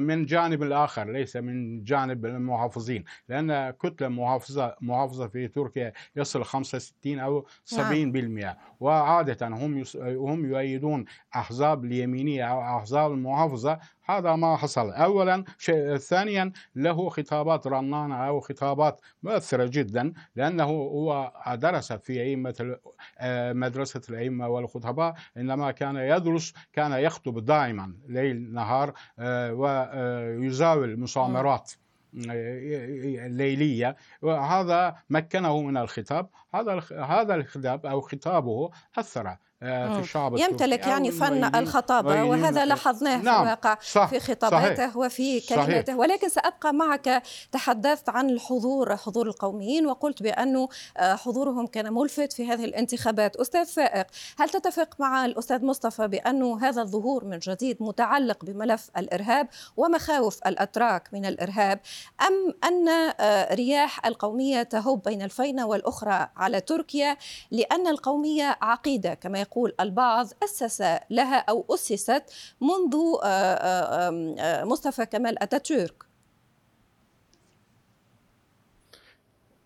من 0.00 0.26
جانب 0.26 0.62
الآخر 0.62 1.12
ليس 1.12 1.36
من 1.36 1.84
جانب 1.84 2.26
المحافظين 2.26 3.04
لأن 3.28 3.70
كتلة 3.70 4.08
محافظة 4.08 4.76
محافظة 4.80 5.28
في 5.28 5.48
تركيا 5.48 5.92
يصل 6.16 6.44
65 6.44 7.18
أو 7.18 7.46
70% 7.64 7.74
نعم. 7.74 8.54
وعادة 8.80 9.46
هم 9.46 9.84
هم 10.06 10.46
يؤيدون 10.46 11.04
أحزاب 11.36 11.84
اليمينية 11.84 12.44
أو 12.44 12.60
أحزاب 12.76 13.12
المحافظة. 13.12 13.78
هذا 14.04 14.36
ما 14.36 14.56
حصل. 14.56 14.90
أولا 14.90 15.44
شيء 15.58 15.96
ثانيا 15.96 16.52
له 16.76 17.08
خطابات 17.08 17.66
رنانة 17.66 18.28
أو 18.28 18.40
خطابات 18.40 19.00
مؤثرة 19.22 19.66
جدا 19.66 20.12
لأنه 20.36 20.64
هو 20.64 21.32
درس 21.54 21.92
في 21.92 22.22
أئمة 22.22 22.76
آه، 23.18 23.52
مدرسة 23.52 24.00
الأئمة 24.08 24.48
والخطباء. 24.48 25.14
عندما 25.36 25.70
كان 25.70 25.96
يدرس 25.96 26.54
كان 26.72 26.92
يخطب 26.92 27.44
دائما 27.44 27.94
ليل 28.08 28.52
نهار 28.52 28.92
آه، 29.18 29.52
ويزاول 29.52 31.00
مصامرات 31.00 31.72
الليلية 32.14 33.96
وهذا 34.22 34.96
مكنه 35.10 35.62
من 35.62 35.76
الخطاب. 35.76 36.28
هذا 36.54 36.82
هذا 36.92 37.34
الخطاب 37.34 37.86
أو 37.86 38.00
خطابه 38.00 38.70
أثر 38.98 39.28
آه، 39.28 39.38
في 39.60 39.98
الشعب 40.00 40.38
يمتلك 40.38 40.86
يعني 40.86 41.10
فن 41.10 41.54
الخطابة 41.54 42.22
وهذا 42.24 42.64
لاحظناه 42.64 43.16
نعم 43.16 43.36
في 43.36 43.42
الواقع 43.42 43.74
في 44.06 44.20
خطاباته 44.20 44.74
صحيح. 44.74 44.96
وفي 44.96 45.40
كلماته. 45.40 45.82
صحيح 45.82 45.98
ولكن 45.98 46.28
سأبقى 46.28 46.74
معك 46.74 47.22
تحدثت 47.52 48.08
عن 48.08 48.30
الحضور 48.30 48.96
حضور 48.96 49.26
القوميين 49.26 49.86
وقلت 49.86 50.22
بأنه 50.22 50.68
آه، 50.96 51.14
حضورهم 51.14 51.66
كان 51.66 51.92
ملفت 51.92 52.32
في 52.32 52.46
هذه 52.46 52.64
الانتخابات. 52.64 53.36
أستاذ 53.36 53.66
فائق 53.66 54.06
هل 54.38 54.48
تتفق 54.48 54.94
مع 54.98 55.24
الأستاذ 55.24 55.64
مصطفى 55.64 56.08
بأنه 56.08 56.60
هذا 56.68 56.82
الظهور 56.82 57.24
من 57.24 57.38
جديد 57.38 57.76
متعلق 57.80 58.44
بملف 58.44 58.90
الإرهاب 58.96 59.48
ومخاوف 59.76 60.38
الأتراك 60.46 61.08
من 61.12 61.26
الإرهاب 61.26 61.80
أم 62.20 62.54
أن 62.64 62.88
آه، 62.88 63.54
رياح 63.54 64.06
القومية 64.06 64.62
تهب 64.62 65.02
بين 65.02 65.22
الفينة 65.22 65.66
والأخرى 65.66 66.28
على 66.36 66.60
تركيا 66.60 67.16
لأن 67.50 67.86
القومية 67.86 68.58
عقيدة 68.62 69.14
كما 69.14 69.38
يقول 69.48 69.74
البعض 69.80 70.26
أسس 70.44 70.82
لها 71.10 71.38
أو 71.38 71.66
أسست 71.70 72.22
منذ 72.60 72.96
آه، 73.24 73.26
آه، 73.26 74.34
آه، 74.38 74.64
مصطفى 74.64 75.06
كمال 75.06 75.42
أتاتورك 75.42 76.04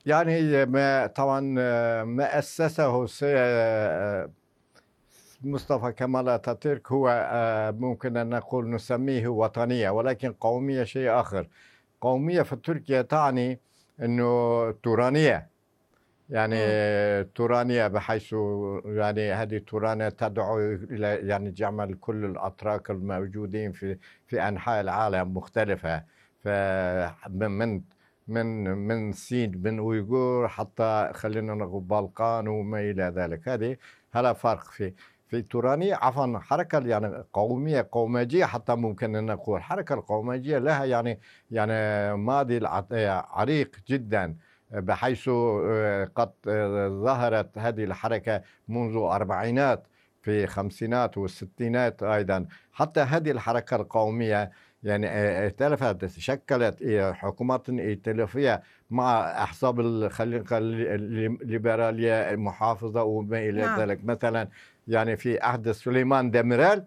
يعني 0.06 0.66
ما 0.66 1.06
طبعا 1.06 1.40
ما 2.04 2.38
أسسه 2.38 3.06
مصطفى 5.44 5.92
كمال 5.92 6.28
أتاتورك 6.28 6.92
هو 6.92 7.08
ممكن 7.78 8.16
أن 8.16 8.30
نقول 8.30 8.70
نسميه 8.70 9.28
وطنية 9.28 9.90
ولكن 9.90 10.32
قومية 10.32 10.84
شيء 10.84 11.20
آخر. 11.20 11.48
قومية 12.00 12.42
في 12.42 12.56
تركيا 12.56 13.02
تعني 13.02 13.60
أنه 14.02 14.70
تورانية. 14.70 15.51
يعني 16.31 16.57
تورانيا 17.25 17.88
بحيث 17.88 18.35
يعني 18.85 19.33
هذه 19.33 19.59
تورانيا 19.59 20.09
تدعو 20.09 20.59
إلى 20.59 21.07
يعني 21.29 21.50
جمع 21.50 21.88
كل 22.00 22.25
الأتراك 22.25 22.91
الموجودين 22.91 23.73
في 23.73 23.99
في 24.26 24.49
أنحاء 24.49 24.81
العالم 24.81 25.37
مختلفة. 25.37 26.05
فمن 26.45 27.83
من 28.29 28.64
من 28.64 29.12
سين 29.12 29.62
من 29.64 29.79
أويغور 29.79 30.49
حتى 30.49 31.11
خلينا 31.14 31.55
نقول 31.55 31.83
بالقان 31.83 32.49
وما 32.49 32.81
إلى 32.81 33.02
ذلك. 33.17 33.49
هذه 33.49 33.76
هذا 34.12 34.33
فرق 34.33 34.64
في 34.71 34.93
في 35.29 35.43
تورانيا. 35.43 35.97
عفوا 35.97 36.38
حركة 36.38 36.79
يعني 36.87 37.25
قومية 37.33 37.88
قومجيه 37.93 38.45
حتى 38.45 38.75
ممكن 38.75 39.17
أن 39.17 39.26
نقول 39.26 39.59
الحركه 39.59 39.95
القومجيه 39.95 40.59
لها 40.59 40.85
يعني 40.85 41.21
يعني 41.50 42.17
ماضي 42.17 42.61
عريق 43.31 43.76
جدا. 43.88 44.37
بحيث 44.73 45.29
آه، 45.29 46.11
قد 46.14 46.33
آه، 46.49 46.88
ظهرت 46.88 47.59
هذه 47.59 47.85
الحركة 47.85 48.43
منذ 48.69 48.97
أربعينات 48.97 49.87
في 50.23 50.47
خمسينات 50.47 51.19
والستينات 51.19 52.02
أيضا 52.02 52.47
حتى 52.73 53.00
هذه 53.00 53.31
الحركة 53.31 53.76
القومية 53.76 54.50
يعني 54.83 55.09
آه، 55.09 55.45
ائتلفت 55.45 56.07
شكلت 56.07 56.85
حكومات 57.14 57.71
ائتلافية 57.71 58.62
مع 58.91 59.43
أحزاب 59.43 59.81
الليبرالية 59.81 62.31
المحافظة 62.31 63.02
وما 63.02 63.38
إلى 63.38 63.62
نعم. 63.62 63.81
ذلك 63.81 64.05
مثلا 64.05 64.49
يعني 64.88 65.17
في 65.17 65.41
عهد 65.41 65.73
سليمان 65.73 66.31
ديميرال 66.31 66.85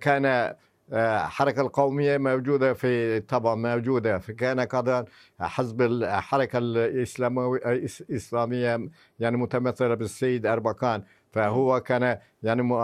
كان 0.00 0.54
الحركة 0.92 1.60
القومية 1.60 2.18
موجودة 2.18 2.74
في 2.74 3.20
طبعا 3.20 3.54
موجودة. 3.54 4.18
فكان 4.18 4.60
قد 4.60 5.04
حزب 5.40 5.82
الحركة 5.82 6.58
الإسلامية 6.58 8.88
يعني 9.18 9.36
متمثلة 9.36 9.94
بالسيد 9.94 10.46
أربكان 10.46 11.02
فهو 11.32 11.80
كان 11.80 12.18
يعني 12.42 12.74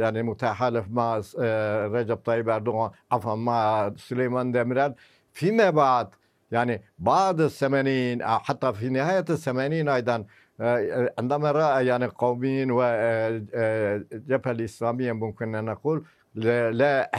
يعني 0.00 0.22
متحالف 0.22 0.86
مع 0.90 1.20
آه، 1.40 1.86
رجب 1.86 2.16
طيب 2.16 2.48
أردوغان 2.48 2.90
عفوا 3.12 3.34
مع 3.34 3.92
سليمان 3.96 4.52
ديميرال 4.52 4.94
فيما 5.32 5.70
بعد 5.70 6.08
يعني 6.52 6.82
بعد 6.98 7.40
الثمانين 7.40 8.24
حتى 8.24 8.72
في 8.72 8.88
نهاية 8.88 9.24
الثمانين 9.30 9.88
أيضا 9.88 10.24
آه، 10.60 11.14
عندما 11.18 11.52
رأى 11.52 11.86
يعني 11.86 12.06
قوميين 12.06 12.70
والجبهة 12.70 14.50
آه، 14.50 14.52
الإسلامية 14.52 15.12
ممكن 15.12 15.54
أن 15.54 15.64
نقول 15.64 16.04
لا 16.34 16.70
لا 16.70 17.10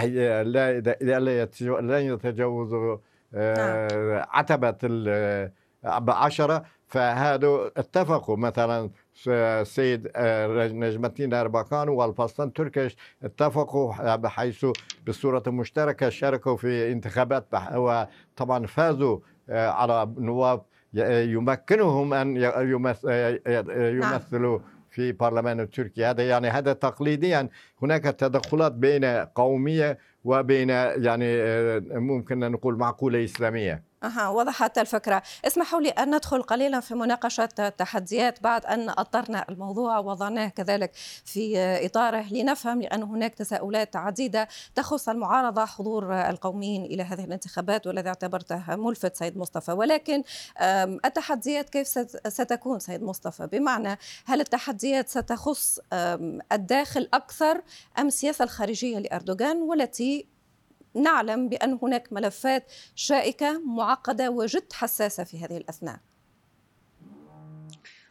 لا 0.43 0.79
لا 1.01 1.45
لن 1.81 2.13
يتجاوزوا 2.13 2.97
آه، 3.33 3.87
نعم. 3.87 4.25
عتبة 4.31 4.77
بعشرة 5.83 6.65
فهذا 6.87 7.71
اتفقوا 7.77 8.37
مثلا 8.37 8.89
السيد 9.27 10.11
آه، 10.15 10.67
نجم 10.67 11.05
الدين 11.05 11.33
أربكان 11.33 11.89
والفصلان 11.89 12.53
تركيش 12.53 12.95
اتفقوا 13.23 14.15
بحيث 14.15 14.65
بصورة 15.07 15.43
مشتركة 15.47 16.09
شاركوا 16.09 16.55
في 16.55 16.91
انتخابات 16.91 17.47
وطبعا 17.75 18.65
فازوا 18.65 19.19
آه، 19.49 19.69
على 19.69 20.13
نواب 20.17 20.61
يمكنهم 20.93 22.13
أن 22.13 22.37
نعم. 23.99 24.61
في 24.95 25.11
برلمان 25.11 25.69
تركيا. 25.69 26.11
هذا 26.11 26.27
يعني 26.27 26.47
هذا 26.49 26.73
تقليديا. 26.73 27.49
هناك 27.81 28.03
تدخلات 28.03 28.71
بين 28.71 29.05
قومية 29.35 29.97
وبين 30.23 30.69
يعني 30.69 31.25
آه، 31.25 31.81
ممكن 31.91 32.39
نقول 32.39 32.77
معقولة 32.77 33.23
إسلامية. 33.23 33.83
أها 34.05 34.29
وضحت 34.29 34.77
الفكرة. 34.77 35.23
اسمحوا 35.47 35.81
لي 35.81 35.89
أن 35.89 36.15
ندخل 36.15 36.41
قليلا 36.41 36.79
في 36.79 36.95
مناقشة 36.95 37.49
التحديات 37.59 38.43
بعد 38.43 38.65
أن 38.65 38.89
أطرنا 38.89 39.45
الموضوع 39.49 39.99
وضعناه 39.99 40.47
كذلك 40.47 40.91
في 41.25 41.57
إطاره 41.85 42.33
لنفهم 42.33 42.81
لأن 42.81 43.03
هناك 43.03 43.33
تساؤلات 43.33 43.95
عديدة 43.95 44.47
تخص 44.75 45.09
المعارضة 45.09 45.65
حضور 45.65 46.13
القوميين 46.13 46.85
إلى 46.85 47.03
هذه 47.03 47.23
الانتخابات 47.23 47.87
والذي 47.87 48.07
اعتبرته 48.07 48.75
ملفت 48.75 49.15
سيد 49.15 49.37
مصطفى. 49.37 49.71
ولكن 49.71 50.23
التحديات 51.05 51.69
كيف 51.69 51.87
ستكون 52.27 52.79
سيد 52.79 53.03
مصطفى؟ 53.03 53.47
بمعنى 53.47 53.97
هل 54.25 54.41
التحديات 54.41 55.09
ستخص 55.09 55.79
الداخل 56.51 57.09
أكثر 57.13 57.61
أم 57.99 58.07
السياسة 58.07 58.43
الخارجية 58.43 58.99
لأردوغان 58.99 59.61
والتي 59.61 60.34
نعلم 60.95 61.49
بأن 61.49 61.79
هناك 61.81 62.13
ملفات 62.13 62.71
شائكة 62.95 63.61
معقدة 63.65 64.29
وجد 64.29 64.73
حساسة 64.73 65.23
في 65.23 65.45
هذه 65.45 65.57
الأثناء. 65.57 65.99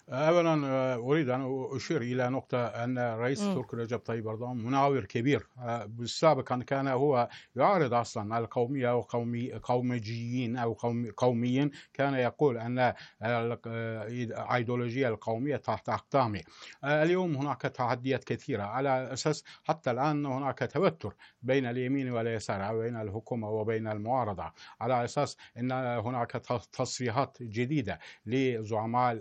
اولا 0.08 0.66
آه، 0.66 0.96
أريد 0.96 1.28
أن 1.28 1.66
أشير 1.76 2.02
إلى 2.02 2.28
نقطة 2.28 2.66
أن 2.66 2.98
الرئيس 2.98 3.42
التركي 3.42 3.76
رجب 3.76 3.98
طيب 3.98 4.28
أردوغان 4.28 4.56
مناور 4.56 5.04
كبير 5.04 5.46
آه، 5.58 5.84
بالسابق 5.84 6.52
كان 6.52 6.88
هو 6.88 7.28
يعارض 7.56 7.94
أصلا 7.94 8.38
القوميه 8.38 8.90
أو 8.90 9.00
قومي 9.00 9.52
قومجيين 9.52 10.56
أو 10.56 10.72
قومي 10.72 11.10
قوميين 11.10 11.70
كان 11.92 12.14
يقول 12.14 12.58
أن 12.58 12.94
الأيديولوجية 13.22 15.08
القومية 15.08 15.56
تحت 15.56 15.88
اقدامه 15.88 16.40
اليوم 16.84 17.36
هناك 17.36 17.60
تحديات 17.62 18.24
كثيرة. 18.24 18.62
على 18.62 19.12
أساس 19.12 19.44
حتى 19.64 19.90
الآن 19.90 20.26
هناك 20.26 20.58
توتر 20.72 21.14
بين 21.42 21.66
اليمين 21.66 22.10
واليسار 22.10 22.68
أو 22.68 22.78
بين 22.78 22.96
الحكومة 22.96 23.50
وبين 23.50 23.88
المعارضة. 23.88 24.52
على 24.80 25.04
أساس 25.04 25.36
إن 25.58 25.72
هناك 25.72 26.30
تصريحات 26.72 27.36
جديدة 27.42 27.98
لزعماء 28.26 29.14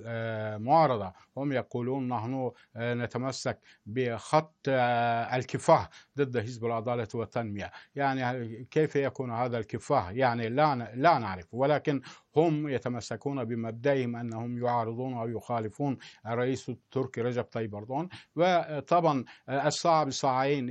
المعارضة. 0.74 1.14
هم 1.38 1.52
يقولون 1.52 2.08
نحن 2.08 2.52
آه، 2.76 2.94
نتمسك 2.94 3.60
بخط 3.86 4.56
آه، 4.68 5.36
الكفاح 5.36 5.90
ضد 6.18 6.40
حزب 6.40 6.66
العدالة 6.66 7.08
والتنمية. 7.14 7.72
يعني 7.96 8.66
كيف 8.72 8.96
يكون 8.96 9.32
هذا 9.32 9.58
الكفاح 9.58 10.10
يعني 10.10 10.50
لا 10.50 10.76
لا 10.96 11.18
نعرف. 11.18 11.54
ولكن 11.54 12.02
هم 12.36 12.70
يتمسكون 12.70 13.44
بمبدئهم 13.44 14.16
أنهم 14.16 14.64
يعارضون 14.66 15.14
أو 15.14 15.30
يخالفون 15.30 15.98
الرئيس 16.28 16.70
التركي 16.70 17.22
رجب 17.22 17.44
طيب 17.44 17.76
أردوغان 17.76 18.10
وطبعا 18.36 19.26
الصعب 19.50 20.10
صاعين 20.10 20.70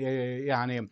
يعني 0.49 0.88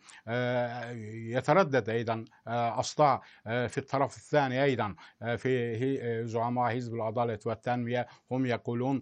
يتردد 1.35 1.89
أيضا 1.89 2.25
أصداء 2.47 3.21
في 3.43 3.77
الطرف 3.77 4.17
الثاني 4.17 4.63
أيضا 4.63 4.95
في 5.37 6.21
زعماء 6.25 6.75
حزب 6.75 6.93
العدالة 6.95 7.39
والتنمية 7.45 8.07
هم 8.31 8.45
يقولون 8.45 8.99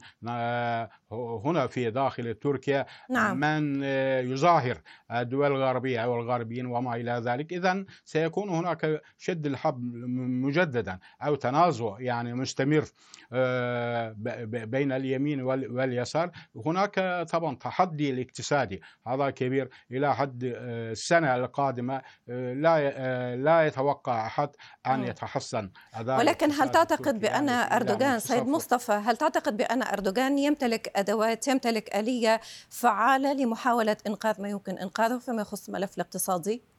هنا 1.45 1.67
في 1.67 1.91
داخل 1.91 2.33
تركيا 2.33 2.85
نعم. 3.09 3.39
من 3.39 3.83
يظاهر 4.31 4.77
الدول 5.11 5.51
الغربية 5.51 5.99
أو 5.99 6.21
الغربيين 6.21 6.65
وما 6.65 6.95
إلى 6.95 7.11
ذلك 7.11 7.53
اذا 7.53 7.85
سيكون 8.05 8.49
هناك 8.49 9.01
شد 9.17 9.45
الحبل 9.45 10.07
مجددا 10.45 10.99
أو 11.21 11.35
تنازل 11.35 11.58
تنازع 11.59 11.95
يعني 11.99 12.33
مستمر 12.33 12.85
آه، 13.33 14.15
بين 14.45 14.91
اليمين 14.91 15.41
واليسار. 15.41 16.31
هناك 16.65 17.25
طبعا 17.31 17.55
تحدي 17.55 18.09
الاقتصادي 18.09 18.81
هذا 19.07 19.29
كبير. 19.29 19.69
إلى 19.91 20.15
حد 20.15 20.43
آه، 20.43 20.91
السنة 20.91 21.35
القادمة 21.35 22.01
آه، 22.29 22.53
لا 22.53 23.35
لا 23.35 23.67
يتوقع 23.67 24.25
أحد 24.25 24.49
أن 24.87 25.03
يتحسن 25.03 25.71
ولكن 26.07 26.51
هل 26.51 26.69
تعتقد 26.69 27.19
بأن 27.19 27.47
يعني 27.47 27.75
أردوغان 27.75 28.19
سيد 28.19 28.47
مصطفى 28.47 28.91
هل 28.91 29.17
تعتقد 29.17 29.57
بأن 29.57 29.83
أردوغان 29.83 30.39
يمتلك 30.39 30.91
أدوات 30.95 31.47
يمتلك 31.47 31.95
آلية 31.95 32.41
فعالة 32.69 33.33
لمحاولة 33.33 33.97
إنقاذ 34.07 34.41
ما 34.41 34.49
يمكن 34.49 34.77
إنقاذه 34.77 35.17
فيما 35.17 35.41
يخص 35.41 35.67
الملف 35.67 35.95
الاقتصادي؟ 35.95 36.78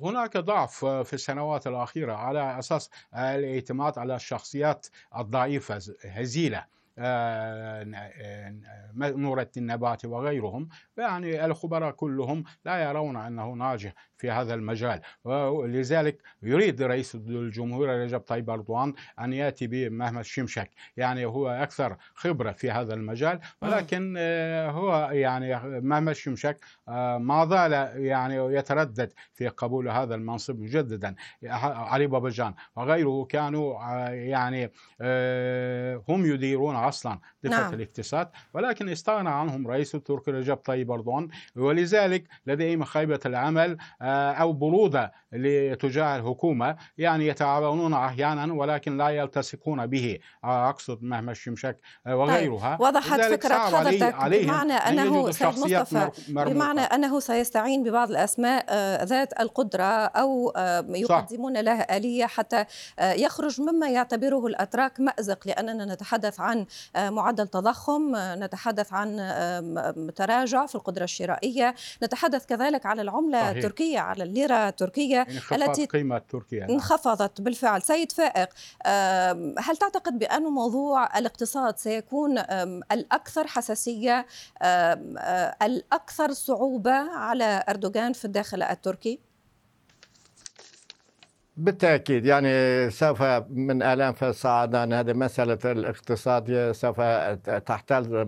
هناك 0.00 0.36
ضعف 0.36 0.84
في 0.84 1.12
السنوات 1.12 1.66
الأخيرة 1.66 2.12
على 2.12 2.58
أساس 2.58 2.90
الاعتماد 3.14 3.98
على 3.98 4.16
الشخصيات 4.16 4.86
الضعيفة 5.16 5.78
هزيلة. 6.04 6.79
نورة 8.96 9.50
النبات 9.56 10.04
وغيرهم. 10.04 10.68
يعني 10.96 11.44
الخبراء 11.44 11.90
كلهم 11.90 12.44
لا 12.64 12.82
يرون 12.82 13.16
أنه 13.16 13.52
ناجح 13.52 13.92
في 14.16 14.30
هذا 14.30 14.54
المجال. 14.54 15.00
ولذلك 15.24 16.22
يريد 16.42 16.82
رئيس 16.82 17.14
الجمهورية 17.14 18.04
رجب 18.04 18.20
طيب 18.20 18.50
أردوان 18.50 18.94
أن 19.20 19.32
يأتي 19.32 19.66
بمهمة 19.66 20.22
شمشك. 20.22 20.70
يعني 20.96 21.24
هو 21.24 21.48
أكثر 21.48 21.96
خبرة 22.14 22.52
في 22.52 22.70
هذا 22.70 22.94
المجال 22.94 23.40
ولكن 23.62 24.14
آه، 24.18 24.70
هو 24.70 25.10
يعني 25.12 25.80
مهمة 25.80 26.12
شمشك 26.12 26.64
آه، 26.88 27.18
ما 27.18 27.46
زال 27.46 27.72
يعني 28.04 28.36
يتردد 28.36 29.12
في 29.32 29.48
قبول 29.48 29.88
هذا 29.88 30.14
المنصب 30.14 30.60
مجددا. 30.60 31.14
علي 31.44 32.06
بابجان 32.06 32.54
وغيره 32.76 33.24
كانوا 33.24 33.80
يعني 34.08 34.70
هم 36.08 36.26
يديرون 36.26 36.76
أصلا 36.90 37.18
دفه 37.44 37.60
نعم. 37.60 37.74
الاقتصاد 37.74 38.28
ولكن 38.54 38.88
استغنى 38.88 39.30
عنهم 39.30 39.66
رئيس 39.66 39.94
التركي 39.94 40.30
رجب 40.30 40.56
طيب 40.56 40.90
أردوغان 40.90 41.28
ولذلك 41.56 42.24
لديهم 42.46 42.84
خيبة 42.84 43.20
العمل 43.26 43.76
آه، 44.02 44.32
أو 44.32 44.52
بروده 44.52 45.12
تجاه 45.80 46.16
الحكومة 46.16 46.76
يعني 46.98 47.26
يتعاونون 47.26 47.94
أحيانا 47.94 48.52
ولكن 48.52 48.96
لا 48.96 49.08
يلتصقون 49.08 49.86
به 49.86 50.18
آه، 50.44 50.68
أقصد 50.68 51.02
مهما 51.02 51.32
الشمشك 51.32 51.78
آه، 52.06 52.16
وغيرها 52.16 52.76
طيب. 52.76 52.80
وضحت 52.80 53.20
فكرة 53.20 53.54
حضرتك 53.54 54.14
بمعنى 54.14 54.72
أنه 54.72 55.30
سيد 55.30 55.48
مصطفى 55.48 56.10
بمعنى 56.28 56.80
أنه 56.80 57.20
سيستعين 57.20 57.82
ببعض 57.82 58.10
الأسماء 58.10 58.64
ذات 59.04 59.40
القدرة 59.40 59.84
أو 60.04 60.52
يقدمون 60.88 61.60
لها 61.60 61.96
آلية 61.96 62.26
حتى 62.26 62.64
يخرج 63.00 63.60
مما 63.60 63.88
يعتبره 63.88 64.46
الأتراك 64.46 65.00
مأزق 65.00 65.46
لأننا 65.46 65.94
نتحدث 65.94 66.40
عن 66.40 66.66
معدل 66.96 67.48
تضخم 67.48 68.14
آه، 68.14 68.34
نتحدث 68.34 68.92
عن 68.92 69.16
تراجع 70.16 70.66
في 70.66 70.74
القدرة 70.74 71.04
الشرائية 71.04 71.74
نتحدث 72.02 72.46
كذلك 72.46 72.86
على 72.86 73.02
العملة 73.02 73.40
صحيح. 73.40 73.56
التركية 73.56 73.98
على 73.98 74.24
الليرة 74.24 74.68
التركية 74.68 75.26
التي 75.52 75.86
قيمة 75.86 76.16
التركية 76.16 76.60
نعم. 76.60 76.70
انخفضت 76.70 77.40
بالفعل 77.40 77.82
سيد 77.82 78.12
فائق 78.12 78.48
هل 79.58 79.76
تعتقد 79.80 80.18
بأن 80.18 80.42
موضوع 80.42 81.18
الاقتصاد 81.18 81.78
سيكون 81.78 82.38
الأكثر 82.92 83.46
حساسية 83.46 84.26
آه، 84.62 85.56
الأكثر 85.62 86.32
صعوبة 86.32 86.92
على 87.16 87.64
أردوغان 87.68 88.12
في 88.12 88.24
الداخل 88.24 88.62
التركي؟ 88.62 89.29
بالتأكيد 91.56 92.26
يعني 92.26 92.50
سوف 92.90 93.22
من 93.50 93.82
آلام 93.82 94.12
فالصعدان 94.12 94.92
هذه 94.92 95.12
مسألة 95.12 95.58
الاقتصاد 95.64 96.72
سوف 96.72 97.00
تحتل 97.66 98.26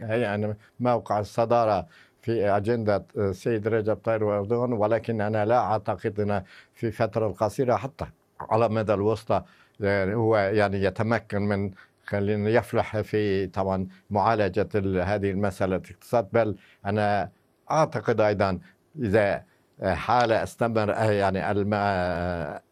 يعني 0.00 0.56
موقع 0.80 1.20
الصدارة 1.20 1.86
في 2.22 2.50
أجندة 2.50 3.04
السيد 3.16 3.68
رجب 3.68 3.96
طيب 3.96 4.22
أردوغان 4.22 4.72
ولكن 4.72 5.20
أنا 5.20 5.44
لا 5.44 5.58
أعتقد 5.58 6.20
أن 6.20 6.42
في 6.74 6.90
فترة 6.90 7.28
قصيرة 7.28 7.76
حتى 7.76 8.06
على 8.40 8.68
مدى 8.68 8.94
الوسطى 8.94 9.42
يعني 9.80 10.14
هو 10.14 10.36
يعني 10.36 10.82
يتمكن 10.82 11.42
من 11.42 11.70
خلينا 12.06 12.50
يفلح 12.50 13.00
في 13.00 13.46
طبعا 13.46 13.88
معالجة 14.10 14.68
هذه 15.04 15.30
المسألة 15.30 15.76
الاقتصاد. 15.76 16.28
بل 16.32 16.56
أنا 16.86 17.30
أعتقد 17.70 18.20
أيضا 18.20 18.58
إذا 18.98 19.44
حالة 19.82 20.42
استمر 20.42 20.88
يعني 20.90 21.50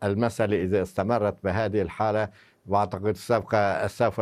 المسألة 0.05 0.63
إذا 0.63 0.83
استمرت 0.83 1.37
بهذه 1.45 1.83
الحالة 1.83 2.29
وأعتقد 2.67 3.17
سوف 3.17 3.57
سوف 3.91 4.21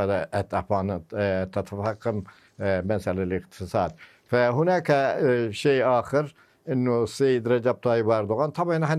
تتفاقم 1.53 2.23
مسألة 2.61 3.23
الاقتصاد. 3.23 3.93
فهناك 4.25 5.17
شيء 5.51 5.87
آخر 5.87 6.35
إنه 6.69 7.03
السيد 7.03 7.49
رجب 7.49 7.75
طيب 7.75 8.11
أردوغان 8.11 8.51
طبعا 8.51 8.99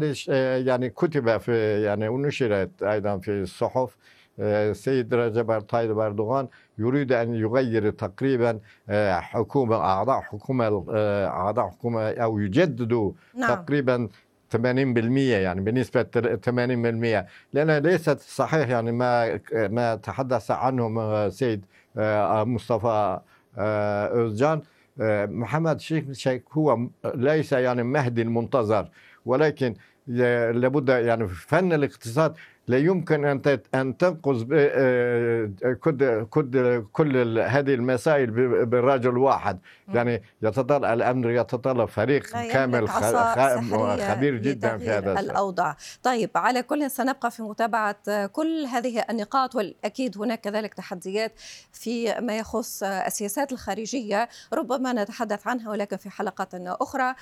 يعني 0.66 0.90
كتب 0.90 1.38
في 1.38 1.84
يعني 1.84 2.08
ونشرت 2.08 2.84
أيضا 2.84 3.18
في 3.18 3.32
الصحف 3.32 3.98
السيد 4.40 5.14
رجب 5.14 5.60
طيب 5.60 6.00
اردوغان 6.00 6.48
يريد 6.78 7.12
ان 7.12 7.36
يغير 7.36 7.90
تقريبا 7.90 8.60
حكومه 9.10 9.76
اعضاء 9.76 10.22
حكومه 10.22 10.86
آه، 10.94 11.28
اعضاء 11.28 11.70
حكومه 11.70 12.12
أو 12.12 12.40
يجددوا 12.40 13.12
نعم. 13.36 13.56
تقريبا 13.56 14.10
80% 14.56 14.58
يعني 14.58 15.62
بنسبة 15.62 16.04
80% 16.04 17.26
لأن 17.54 17.78
ليست 17.78 18.20
صحيح 18.20 18.70
يعني 18.70 18.92
ما 18.92 19.40
ما 19.54 19.96
تحدث 19.96 20.52
عنه 20.52 21.30
سيد 21.30 21.66
آه، 21.98 22.44
مصطفى 22.44 23.20
أوزجان 23.58 24.62
محمد 25.28 25.80
شيخ 25.80 26.12
شيخ 26.12 26.42
هو 26.52 26.88
ليس 27.16 27.54
يعني 27.54 27.84
مهدي 27.84 28.22
المنتظر 28.22 28.90
ولكن 29.26 29.76
لابد 30.08 30.90
يعني 30.90 31.28
في 31.28 31.48
فن 31.48 31.74
الاقتصاد 31.74 32.36
لا 32.68 32.78
يمكن 32.78 33.26
أن 33.26 33.60
أن 33.76 33.98
تنقذ 33.98 34.46
آه، 34.54 35.50
كل 35.82 36.26
كل 36.92 37.40
هذه 37.40 37.74
المسائل 37.74 38.32
برجل 38.66 39.18
واحد. 39.18 39.60
يعني 39.94 40.24
يتطلب 40.42 40.86
الأمر 40.86 41.30
يتطلب 41.32 41.86
فريق 41.86 42.38
لا 42.38 42.52
كامل 42.54 42.90
خبير 42.90 44.38
جدا 44.38 44.78
في 44.78 44.90
هذا 44.90 45.14
الشأن. 45.14 45.30
الأوضاع. 45.30 45.78
طيب 46.04 46.30
على 46.36 46.64
كل 46.64 46.92
سنبقى 46.92 47.32
في 47.32 47.44
متابعة 47.44 48.26
كل 48.26 48.66
هذه 48.66 49.06
النقاط 49.10 49.56
والأكيد 49.56 50.18
هناك 50.18 50.42
كذلك 50.42 50.74
تحديات 50.74 51.32
في 51.72 52.14
ما 52.22 52.38
يخص 52.38 52.84
السياسات 52.84 53.52
الخارجية. 53.52 54.30
ربما 54.54 54.94
نتحدث 54.94 55.48
عنها 55.48 55.70
ولكن 55.70 55.98
في 55.98 56.10
حلقات 56.10 56.50
أخرى. 56.56 57.16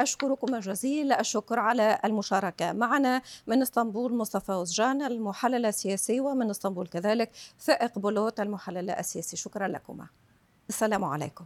أشكركم 0.00 0.58
جزيل 0.58 1.12
الشكر 1.12 1.58
على 1.58 1.98
المشاركة. 2.04 2.72
معنا 2.72 3.22
من 3.46 3.62
إسطنبول 3.62 4.14
مصطفى 4.16 4.52
رزجان 4.70 5.02
المحلل 5.02 5.66
السياسي 5.66 6.20
ومن 6.20 6.50
إسطنبول 6.50 6.86
كذلك 6.86 7.30
فائق 7.58 7.98
بلوت 7.98 8.40
المحلل 8.40 8.90
السياسي. 8.90 9.36
شكرا 9.36 9.68
لكما. 9.68 10.06
السلام 10.68 11.04
عليكم. 11.04 11.44